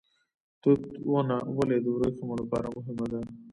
[0.61, 0.81] توت
[1.11, 3.19] ونه ولې د وریښمو لپاره مهمه ده؟